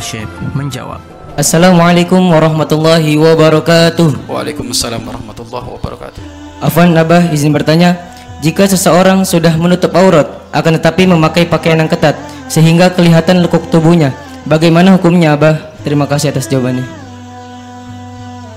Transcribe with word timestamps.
Syekh 0.00 0.28
menjawab. 0.52 1.00
Assalamualaikum 1.36 2.20
warahmatullahi 2.32 3.16
wabarakatuh. 3.20 4.28
Waalaikumsalam 4.28 5.04
warahmatullahi 5.04 5.68
wabarakatuh. 5.76 6.20
Afwan 6.64 6.96
Abah 6.96 7.28
izin 7.28 7.52
bertanya, 7.52 7.92
jika 8.40 8.64
seseorang 8.64 9.20
sudah 9.28 9.52
menutup 9.60 9.92
aurat 9.92 10.28
akan 10.56 10.80
tetapi 10.80 11.04
memakai 11.04 11.44
pakaian 11.44 11.76
yang 11.76 11.92
ketat 11.92 12.16
sehingga 12.48 12.88
kelihatan 12.88 13.44
lekuk 13.44 13.68
tubuhnya, 13.68 14.16
bagaimana 14.48 14.96
hukumnya 14.96 15.36
Abah? 15.36 15.76
Terima 15.84 16.08
kasih 16.08 16.32
atas 16.32 16.48
jawabannya. 16.48 16.88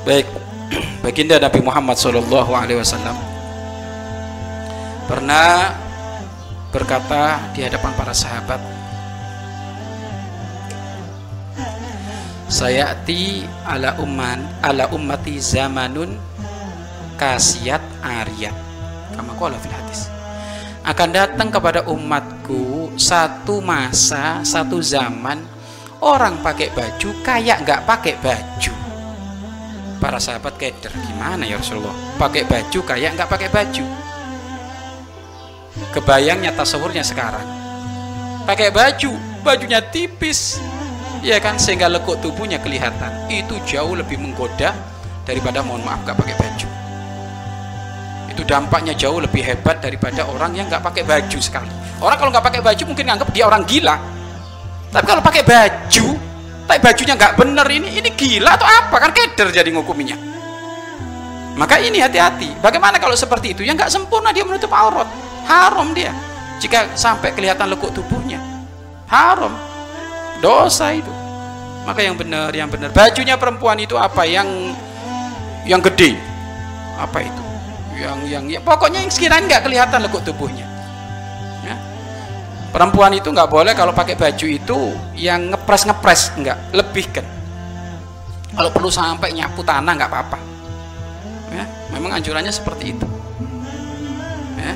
Baik, 0.08 0.28
baginda 1.04 1.36
Nabi 1.36 1.60
Muhammad 1.60 2.00
Shallallahu 2.00 2.52
Alaihi 2.56 2.80
Wasallam 2.80 3.20
pernah 5.10 5.76
berkata 6.72 7.52
di 7.52 7.66
hadapan 7.66 7.92
para 7.98 8.14
sahabat, 8.14 8.62
Sayati 12.50 13.46
ala 13.62 13.94
umman 14.02 14.42
ala 14.66 14.90
ummati 14.90 15.38
zamanun 15.38 16.18
kasiat 17.14 17.78
ariyat. 18.02 18.58
Kama 19.14 19.38
qala 19.38 19.54
fil 19.62 19.70
hadis. 19.70 20.10
Akan 20.82 21.14
datang 21.14 21.54
kepada 21.54 21.86
umatku 21.86 22.90
satu 22.98 23.62
masa 23.62 24.42
satu 24.42 24.82
zaman 24.82 25.38
orang 26.02 26.42
pakai 26.42 26.74
baju 26.74 27.10
kayak 27.22 27.62
nggak 27.62 27.86
pakai 27.86 28.18
baju. 28.18 28.74
Para 30.02 30.18
sahabat 30.18 30.58
keder 30.58 30.90
gimana 31.06 31.46
ya 31.46 31.62
Rasulullah? 31.62 31.94
Pakai 32.18 32.50
baju 32.50 32.80
kayak 32.82 33.14
nggak 33.14 33.30
pakai 33.30 33.50
baju. 33.54 33.86
Kebayangnya 35.94 36.58
tasawurnya 36.58 37.06
sekarang. 37.06 37.46
Pakai 38.50 38.74
baju 38.74 39.14
bajunya 39.46 39.86
tipis 39.86 40.58
ya 41.24 41.38
kan 41.40 41.60
sehingga 41.60 41.92
lekuk 41.92 42.20
tubuhnya 42.24 42.60
kelihatan. 42.60 43.28
Itu 43.32 43.60
jauh 43.68 43.96
lebih 43.96 44.20
menggoda 44.20 44.76
daripada 45.24 45.62
mohon 45.62 45.84
maaf 45.84 46.02
gak 46.08 46.18
pakai 46.18 46.36
baju. 46.36 46.68
Itu 48.30 48.42
dampaknya 48.48 48.94
jauh 48.96 49.20
lebih 49.20 49.44
hebat 49.44 49.84
daripada 49.84 50.24
orang 50.24 50.56
yang 50.56 50.72
nggak 50.72 50.80
pakai 50.80 51.04
baju 51.04 51.40
sekali. 51.44 51.68
Orang 52.00 52.16
kalau 52.16 52.32
nggak 52.32 52.46
pakai 52.46 52.62
baju 52.64 52.84
mungkin 52.88 53.06
nganggap 53.12 53.30
dia 53.36 53.44
orang 53.44 53.68
gila. 53.68 54.00
Tapi 54.90 55.06
kalau 55.06 55.22
pakai 55.22 55.44
baju 55.44 56.08
tapi 56.70 56.86
bajunya 56.86 57.18
nggak 57.18 57.34
bener 57.34 57.68
ini 57.68 57.98
ini 57.98 58.10
gila 58.14 58.54
atau 58.54 58.70
apa? 58.70 58.96
Kan 59.02 59.12
keder 59.12 59.50
jadi 59.50 59.70
ngukuminya. 59.74 60.16
Maka 61.58 61.82
ini 61.82 62.00
hati-hati. 62.00 62.64
Bagaimana 62.64 63.02
kalau 63.02 63.18
seperti 63.18 63.58
itu? 63.58 63.62
Yang 63.68 63.84
nggak 63.84 63.92
sempurna 63.92 64.32
dia 64.32 64.48
menutup 64.48 64.72
aurat. 64.72 65.10
Haram 65.50 65.92
dia. 65.92 66.16
Jika 66.62 66.96
sampai 66.96 67.34
kelihatan 67.36 67.74
lekuk 67.74 67.92
tubuhnya. 67.92 68.40
Haram 69.10 69.69
dosa 70.40 70.92
itu. 70.96 71.12
Maka 71.88 72.04
yang 72.04 72.16
benar 72.20 72.52
yang 72.52 72.68
benar. 72.68 72.92
Bajunya 72.92 73.40
perempuan 73.40 73.80
itu 73.80 73.96
apa? 73.96 74.28
Yang 74.28 74.76
yang 75.64 75.82
gede. 75.84 76.16
Apa 77.00 77.24
itu? 77.24 77.44
Yang 78.00 78.20
yang 78.32 78.44
ya, 78.48 78.60
pokoknya 78.64 79.04
yang 79.04 79.12
sekiranya 79.12 79.46
nggak 79.58 79.64
kelihatan 79.68 80.00
lekuk 80.08 80.24
tubuhnya. 80.24 80.68
Ya. 81.60 81.76
perempuan 82.72 83.12
itu 83.12 83.28
nggak 83.28 83.52
boleh 83.52 83.76
kalau 83.76 83.92
pakai 83.92 84.16
baju 84.16 84.48
itu 84.48 84.80
yang 85.20 85.52
ngepres 85.52 85.84
ngepres 85.84 86.32
nggak 86.40 86.58
lebihkan 86.72 87.28
kalau 88.56 88.72
perlu 88.72 88.88
sampai 88.88 89.36
nyapu 89.36 89.60
tanah 89.62 89.92
nggak 89.96 90.10
apa-apa. 90.10 90.40
Ya 91.52 91.66
memang 91.92 92.16
anjurannya 92.16 92.54
seperti 92.54 92.96
itu. 92.96 93.08
Ya. 94.56 94.74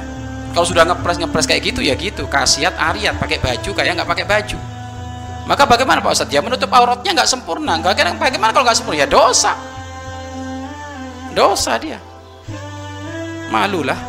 Kalau 0.51 0.65
sudah 0.67 0.83
ngepres 0.83 1.17
ngepres 1.23 1.45
kayak 1.47 1.71
gitu 1.71 1.79
ya 1.79 1.95
gitu. 1.95 2.27
Kasiat 2.27 2.75
ariat 2.75 3.15
pakai 3.15 3.39
baju 3.39 3.69
kayak 3.71 3.91
nggak 4.01 4.09
pakai 4.09 4.25
baju 4.27 4.72
maka 5.43 5.67
bagaimana 5.67 5.99
Pak 5.99 6.15
Ustadz? 6.15 6.31
Ya 6.31 6.39
menutup 6.39 6.71
auratnya 6.71 7.11
nggak 7.11 7.27
sempurna. 7.27 7.75
Bagaimana, 7.83 8.15
bagaimana 8.15 8.51
kalau 8.55 8.63
nggak 8.63 8.77
sempurna? 8.79 9.03
Ya 9.03 9.09
dosa. 9.09 9.59
Dosa 11.35 11.75
dia. 11.75 11.99
Malulah. 13.51 13.99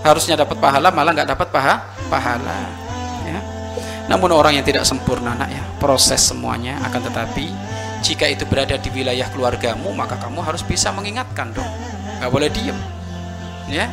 Harusnya 0.00 0.38
dapat 0.38 0.56
pahala, 0.56 0.88
malah 0.94 1.12
nggak 1.12 1.30
dapat 1.36 1.48
paha, 1.50 1.82
pahala. 2.08 2.70
Ya. 3.26 3.40
Namun 4.06 4.30
orang 4.32 4.54
yang 4.54 4.64
tidak 4.64 4.86
sempurna, 4.86 5.34
nak 5.34 5.50
ya, 5.50 5.60
proses 5.82 6.22
semuanya. 6.22 6.78
Akan 6.86 7.02
tetapi, 7.02 7.50
jika 8.06 8.30
itu 8.30 8.46
berada 8.46 8.78
di 8.78 8.88
wilayah 8.94 9.26
keluargamu, 9.34 9.90
maka 9.92 10.14
kamu 10.16 10.40
harus 10.46 10.62
bisa 10.62 10.94
mengingatkan 10.94 11.50
dong. 11.52 11.68
Nggak 12.22 12.30
boleh 12.30 12.48
diem. 12.48 12.78
Ya. 13.66 13.90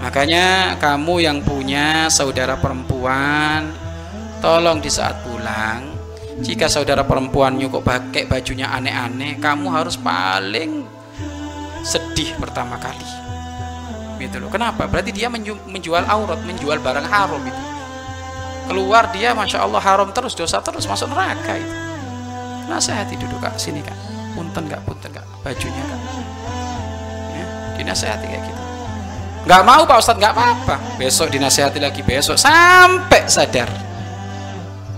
Makanya 0.00 0.78
kamu 0.80 1.26
yang 1.26 1.42
punya 1.42 2.08
saudara 2.08 2.56
perempuan, 2.56 3.68
tolong 4.40 4.80
di 4.80 4.88
saat 4.88 5.20
pulang 5.22 5.92
jika 6.40 6.72
saudara 6.72 7.04
perempuannya 7.04 7.68
kok 7.68 7.84
pakai 7.84 8.24
bajunya 8.24 8.72
aneh-aneh 8.72 9.36
kamu 9.36 9.68
harus 9.68 10.00
paling 10.00 10.88
sedih 11.84 12.32
pertama 12.40 12.80
kali. 12.80 13.08
Gitu 14.20 14.36
loh. 14.40 14.48
Kenapa? 14.52 14.88
Berarti 14.88 15.12
dia 15.12 15.28
menjual 15.32 16.04
aurat 16.08 16.40
menjual 16.44 16.80
barang 16.80 17.08
haram 17.08 17.40
itu. 17.44 17.62
Keluar 18.68 19.12
dia 19.12 19.36
masya 19.36 19.64
Allah 19.64 19.80
haram 19.84 20.08
terus 20.16 20.32
dosa 20.32 20.64
terus 20.64 20.88
masuk 20.88 21.12
neraka 21.12 21.60
itu. 21.60 21.76
Nasihati 22.72 23.20
duduk 23.20 23.40
kak 23.44 23.60
sini 23.60 23.84
kak. 23.84 23.96
Punten 24.32 24.64
kak 24.70 24.80
punten 24.86 25.10
kak 25.10 25.26
bajunya 25.42 25.82
kak 25.90 26.00
ya, 27.34 27.46
dinasihati 27.76 28.26
kayak 28.30 28.44
gitu. 28.46 28.62
Nggak 29.44 29.62
mau 29.66 29.82
pak 29.84 29.98
ustadz 30.00 30.20
nggak 30.22 30.32
apa-apa. 30.36 30.76
Besok 30.96 31.34
dinasihati 31.34 31.82
lagi 31.82 32.00
besok. 32.06 32.38
Sampai 32.38 33.26
sadar 33.26 33.89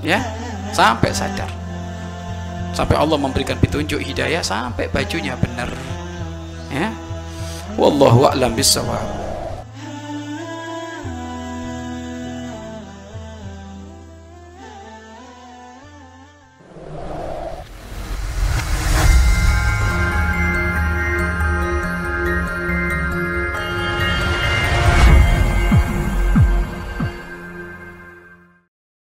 ya 0.03 0.19
sampai 0.75 1.15
sadar. 1.15 1.49
Sampai 2.73 2.97
Allah 2.97 3.21
memberikan 3.21 3.57
petunjuk 3.61 4.01
hidayah 4.01 4.41
sampai 4.41 4.89
bajunya 4.91 5.37
benar. 5.37 5.69
Ya. 6.73 6.89
Wallahu 7.77 8.29
a'lam 8.29 8.53
bissawab 8.53 9.22